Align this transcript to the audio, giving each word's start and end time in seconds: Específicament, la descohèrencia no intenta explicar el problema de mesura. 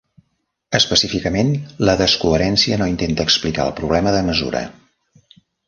Específicament, 0.77 1.51
la 1.89 1.95
descohèrencia 1.99 2.81
no 2.83 2.89
intenta 2.95 3.29
explicar 3.29 3.69
el 3.69 3.77
problema 3.83 4.17
de 4.19 4.25
mesura. 4.33 4.67